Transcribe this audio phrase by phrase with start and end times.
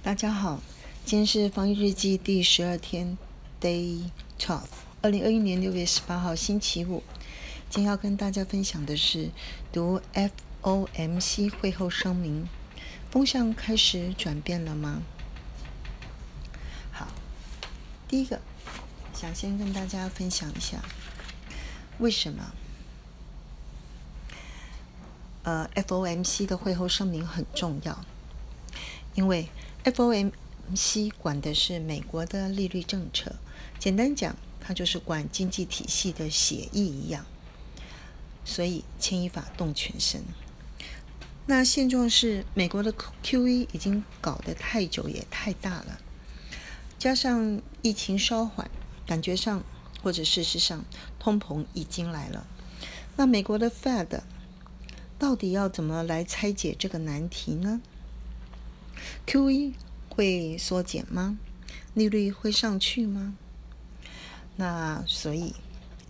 [0.00, 0.60] 大家好，
[1.04, 3.18] 今天是防疫日记第十二天
[3.60, 4.08] ，Day
[4.38, 4.62] Twelve，
[5.02, 7.02] 二零二一年六月十八号星期五。
[7.68, 9.30] 今天要跟大家分享的是
[9.72, 10.00] 读
[10.62, 12.48] FOMC 会后声明，
[13.10, 15.02] 风向开始转变了吗？
[16.92, 17.08] 好，
[18.06, 18.40] 第一个
[19.12, 20.80] 想先跟大家分享一下，
[21.98, 22.54] 为什么
[25.42, 28.04] 呃 FOMC 的会后声明很重要，
[29.16, 29.48] 因为。
[29.84, 33.36] FOMC 管的是美国的利率政策，
[33.78, 37.24] 简单讲，它就是管经济体系的协议一样，
[38.44, 40.22] 所以牵一发动全身。
[41.46, 42.92] 那现状是，美国的
[43.22, 45.98] QE 已经搞得太久也太大了，
[46.98, 48.70] 加上疫情稍缓，
[49.06, 49.62] 感觉上
[50.02, 50.84] 或者事实上
[51.18, 52.46] 通膨已经来了。
[53.16, 54.20] 那美国的 Fed
[55.18, 57.80] 到底要怎么来拆解这个难题呢
[59.26, 59.74] ？QE
[60.08, 61.38] 会缩减吗？
[61.94, 63.36] 利率会上去吗？
[64.56, 65.54] 那所以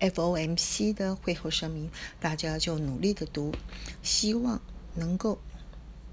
[0.00, 3.54] FOMC 的会后声明，大家就努力的读，
[4.02, 4.60] 希望
[4.94, 5.38] 能够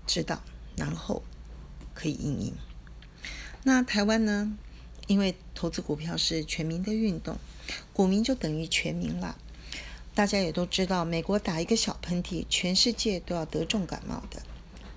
[0.06, 0.42] 知道，
[0.76, 1.24] 然后
[1.94, 2.54] 可以应应。
[3.64, 4.58] 那台湾呢？
[5.08, 7.40] 因为投资股票是全民的运动，
[7.94, 9.36] 股民就等于全民了。
[10.14, 14.44] 大家也都知道，美国打一个小喷嚏，全世界都要得重感冒的。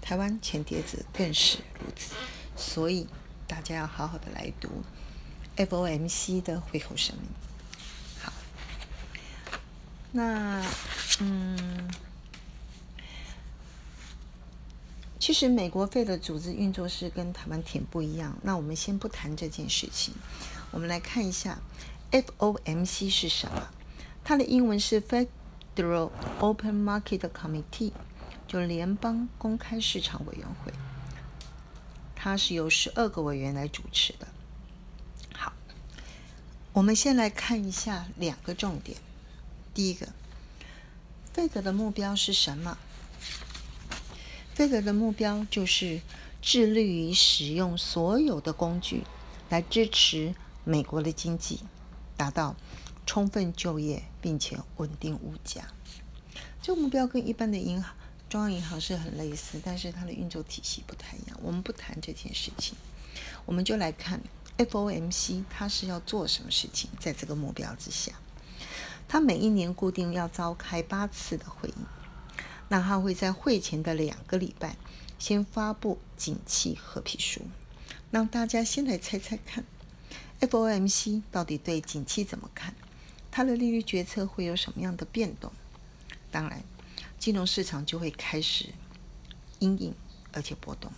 [0.03, 2.15] 台湾前碟子更是如此，
[2.57, 3.07] 所以
[3.47, 4.69] 大家要好好的来读
[5.57, 7.29] FOMC 的会后声明。
[8.21, 8.33] 好，
[10.11, 10.63] 那
[11.21, 11.89] 嗯，
[15.21, 18.37] 其实美国费的组织运作是跟台湾挺不一样。
[18.43, 20.13] 那我们先不谈这件事情，
[20.73, 21.59] 我们来看一下
[22.11, 23.69] FOMC 是什么？
[24.25, 27.93] 它的英文是 Federal Open Market Committee。
[28.53, 30.71] 就联邦公开市场委员会，
[32.15, 34.29] 它是由十二个委员来主持的。
[35.33, 35.55] 好，
[36.75, 38.99] 我们先来看一下两个重点。
[39.73, 40.09] 第一个，
[41.33, 42.77] 费德的目标是什么？
[44.55, 46.03] 费德的目标就是
[46.43, 49.05] 致力于使用所有的工具
[49.49, 50.35] 来支持
[50.65, 51.61] 美国的经济，
[52.19, 52.55] 达到
[53.07, 55.69] 充分就业并且稳定物价。
[56.61, 57.95] 这个目标跟一般的银行。
[58.33, 61.39] 中央银行是很类似，但是它的运作体系不太一样。
[61.43, 62.75] 我们不谈这件事情，
[63.45, 64.23] 我们就来看
[64.57, 66.89] FOMC 它是要做什么事情。
[66.99, 68.15] 在这个目标之下，
[69.07, 71.75] 它每一年固定要召开八次的会议。
[72.71, 74.79] 那它会在会前的两个礼拜
[75.19, 77.43] 先发布景气合皮书，
[78.11, 79.63] 让大家先来猜猜看
[80.41, 82.75] ，FOMC 到底对景气怎么看？
[83.31, 85.53] 它的利率决策会有什么样的变动？
[86.31, 86.63] 当然。
[87.23, 88.71] 金融市场就会开始
[89.61, 89.95] 阴影，
[90.33, 90.91] 而且波动。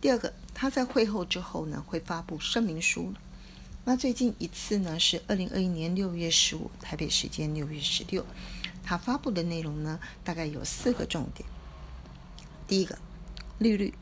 [0.00, 3.12] 第二个，他在会后之后呢，会发布声明书。
[3.84, 8.24] 那最近一次呢，是二零二一年六月十五，台北时间六月十六，
[8.84, 11.48] 他发布的内容呢，大概有四个重点。
[12.68, 12.96] 第一个，
[13.58, 13.94] 利率，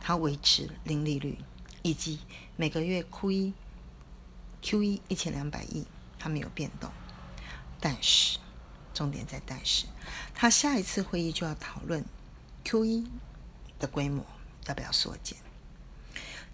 [0.00, 1.38] 它维持零利率，
[1.82, 2.18] 以及
[2.56, 3.52] 每个月 Q 一
[4.60, 5.86] Q 一一千两百亿，
[6.18, 6.90] 它没有变动。
[7.78, 8.40] 但是，
[8.98, 9.86] 重点在但是，
[10.34, 12.04] 他下一次会议就要讨论
[12.64, 13.06] Q 一
[13.78, 14.26] 的规模
[14.66, 15.38] 要不要缩减。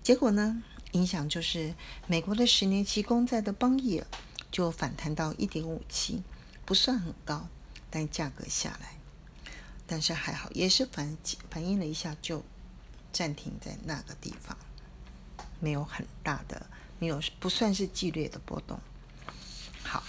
[0.03, 0.63] 结果呢，
[0.93, 1.75] 影响就是
[2.07, 4.05] 美国的十年期公债的邦益
[4.51, 6.23] 就反弹到一点五七，
[6.67, 7.49] 不算很高，
[7.89, 8.99] 但价格下来，
[9.87, 11.17] 但是还好，也是反
[11.49, 12.45] 反映了一下就
[13.11, 14.55] 暂停在那个地方，
[15.61, 16.67] 没有很大的，
[16.99, 18.79] 没有不算是剧烈的波动。
[19.83, 20.05] 好，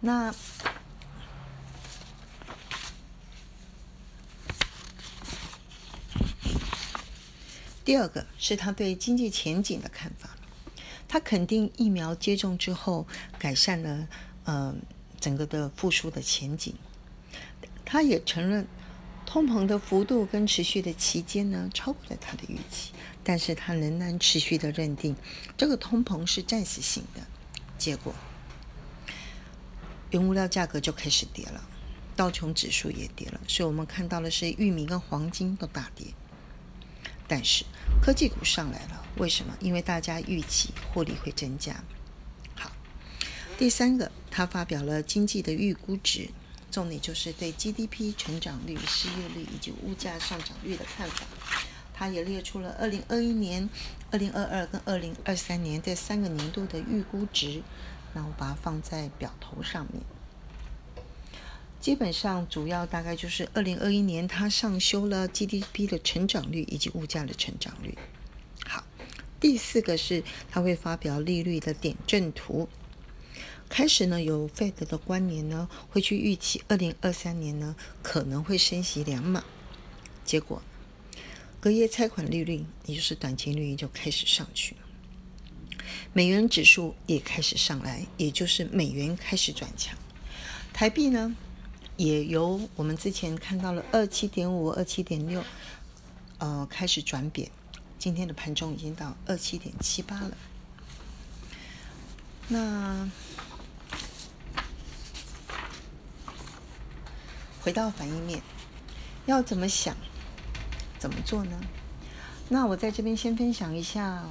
[0.00, 0.34] 那。
[7.88, 10.36] 第二个是他对经济前景的看法，
[11.08, 13.06] 他肯定疫苗接种之后
[13.38, 14.06] 改善了
[14.44, 14.74] 呃
[15.18, 16.74] 整个的复苏的前景，
[17.86, 18.68] 他也承认
[19.24, 22.92] 通膨的幅度跟持续的期间呢超过了他的预期，
[23.24, 25.16] 但是他仍然持续的认定
[25.56, 27.22] 这个通膨是暂时性的，
[27.78, 28.14] 结果
[30.10, 31.66] 原物料价格就开始跌了，
[32.14, 36.08] 道琼指数也跌了，所以我们看到的是玉米跟黄金都大跌。
[37.28, 37.64] 但是
[38.00, 39.54] 科技股上来了，为什么？
[39.60, 41.84] 因为大家预期获利会增加。
[42.54, 42.72] 好，
[43.58, 46.30] 第三个，他发表了经济的预估值，
[46.70, 51.26] 重点就是对 GDP 成长率、失业率以及物价上涨率的看法。
[51.92, 53.68] 他也列出了二零二一年、
[54.10, 57.62] 二零二二跟二零二三年这三个年度的预估值，
[58.14, 60.02] 那我把它放在表头上面。
[61.80, 67.96] 基本上主要大概就是二零二一年它上修了 GDP 的成长率以及物价的成长率。
[68.66, 68.84] 好，
[69.40, 72.68] 第四个是它会发表利率的点阵图。
[73.68, 79.44] 开始呢，有 Fed 的官员呢会去预期二零二三年呢可能会升息两码，
[80.24, 80.62] 结果
[81.60, 84.74] 隔夜拆款利率，也就是短期利率就开始上去，
[86.12, 89.96] 美元指数也开始上来，也就是美元开始转强，
[90.72, 91.36] 台币呢
[91.98, 95.44] 也由我们之前看到了二七点五、二七点六，
[96.38, 97.50] 呃开始转贬，
[97.98, 100.36] 今天的盘中已经到二七点七八了，
[102.48, 103.10] 那。
[107.60, 108.40] 回到反应面，
[109.26, 109.94] 要怎么想，
[110.98, 111.60] 怎么做呢？
[112.48, 114.24] 那我在这边先分享一下，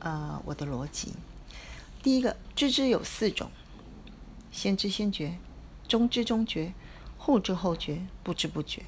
[0.00, 1.14] 呃，我的逻辑。
[2.02, 3.50] 第一个，知之有四种：
[4.52, 5.38] 先知先觉，
[5.90, 6.72] 中知中觉，
[7.18, 8.84] 后知后觉，不知不觉。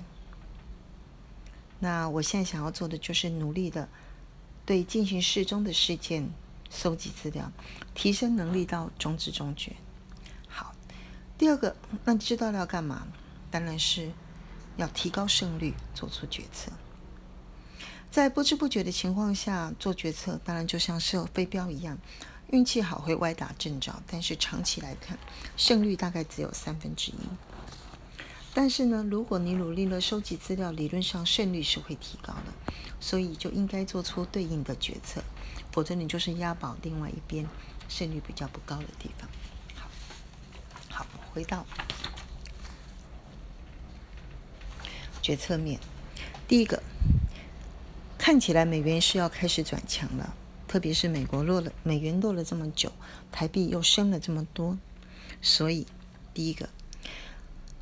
[1.80, 3.88] 那我现在想要做的就是努力的
[4.64, 6.30] 对进行事中的事件
[6.70, 7.50] 搜集资料，
[7.92, 9.72] 提升能力到中知中觉。
[10.46, 10.76] 好，
[11.36, 13.08] 第二个，那知道了要干嘛？
[13.50, 14.12] 当然是
[14.76, 16.70] 要提高胜率，做出决策。
[18.12, 21.98] 在不知不觉的情况下做决策，当然就像射飞镖一样，
[22.48, 25.18] 运气好会歪打正着，但是长期来看，
[25.56, 27.16] 胜率大概只有三分之一。
[28.54, 32.52] 但是呢，如果你努力了收集资料，理论上胜率是会提高的，
[33.00, 35.22] 所以就应该做出对应的决策，
[35.72, 37.48] 否则你就是押宝另外一边
[37.88, 39.26] 胜率比较不高的地方。
[39.74, 39.88] 好，
[40.90, 41.64] 好，回到。
[45.22, 45.80] 决策面，
[46.46, 46.82] 第一个，
[48.18, 50.34] 看起来美元是要开始转强了，
[50.72, 52.90] 特别是美国落了美元落了这么久，
[53.30, 54.78] 台币又升了这么多，
[55.42, 55.86] 所以
[56.32, 56.66] 第一个，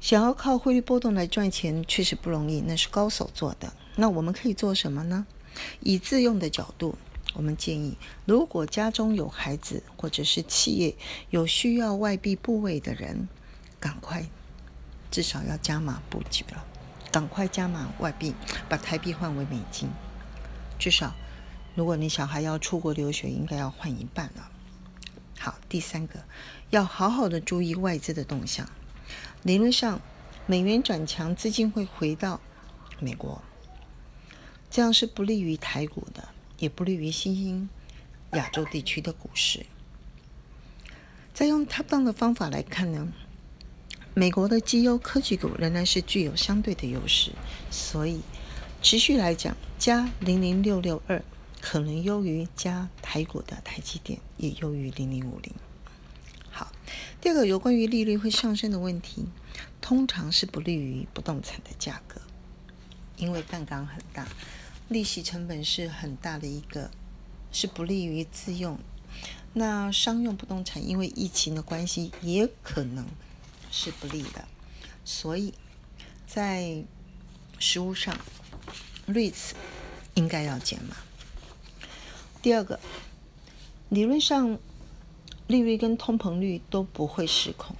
[0.00, 3.72] 想要靠汇率波动来赚钱确实不容易，那是高手做的。
[3.94, 5.24] 那我们可以做什么呢？
[5.78, 6.98] 以自用的角度，
[7.34, 10.96] 我们建议，如果家中有孩子或者是企业
[11.30, 13.28] 有需要外币部位的人，
[13.78, 14.26] 赶快
[15.12, 16.64] 至少要加码布局了。
[17.12, 18.34] 赶快加码外币，
[18.68, 19.88] 把台币换为美金。
[20.76, 21.14] 至少，
[21.74, 24.50] 如果你小孩要出国留学，应该要换一半了。
[25.38, 26.24] 好，第三个，
[26.70, 28.68] 要好好的注意外资的动向。
[29.42, 30.00] 理论上，
[30.46, 32.40] 美元转强，资金会回到
[32.98, 33.40] 美国，
[34.70, 36.28] 这样是不利于台股的，
[36.58, 37.68] 也不利于新兴
[38.32, 39.64] 亚洲地区的股市。
[41.32, 43.08] 再用 top down 的方法来看呢？
[44.12, 47.30] 美国的绩优科技股仍然是具有相对的优势，
[47.70, 48.20] 所以
[48.82, 51.22] 持续来讲，加零零六六二
[51.60, 55.52] 可能优于加台股的台积电，也优于零零五零。
[56.50, 56.72] 好，
[57.20, 59.26] 第二个有关于利率会上升的问题，
[59.80, 62.20] 通常是不利于不动产的价格，
[63.16, 64.26] 因为杠杆很大，
[64.88, 66.90] 利息成本是很大的一个，
[67.52, 68.78] 是不利于自用。
[69.52, 73.06] 那商用不动产因为疫情的关系，也可能。
[73.72, 74.48] 是不利的，
[75.04, 75.54] 所以
[76.26, 76.82] 在
[77.60, 78.18] 实物上
[79.06, 79.52] ，REITs
[80.14, 80.96] 应该要减码。
[82.42, 82.80] 第二个，
[83.88, 84.58] 理论上
[85.46, 87.76] 利率跟通膨率都不会失控，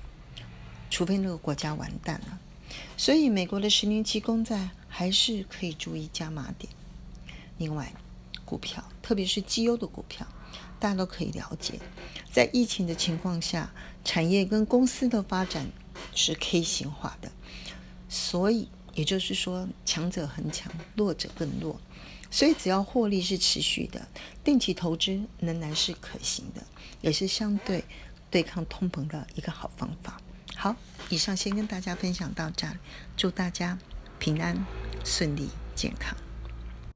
[0.90, 2.38] 除非那个国家完蛋了。
[2.96, 6.72] 所以美国的十年期公债还是可以注意加码点。
[7.58, 7.92] 另外，
[8.44, 10.26] 股票，特别是绩优的股票。
[10.78, 11.78] 大家都可以了解，
[12.32, 13.70] 在疫情的情况下，
[14.02, 15.70] 产业跟公司的发展
[16.14, 17.30] 是 K 型化的，
[18.08, 21.80] 所以也就是说，强者恒强，弱者更弱。
[22.30, 24.06] 所以只要获利是持续的，
[24.44, 26.62] 定期投资仍然是可行的，
[27.00, 27.84] 也是相对
[28.30, 30.20] 对抗通膨的一个好方法。
[30.54, 30.76] 好，
[31.08, 32.68] 以上先跟大家分享到这，
[33.16, 33.76] 祝大家
[34.18, 34.64] 平安
[35.04, 36.16] 顺利健康。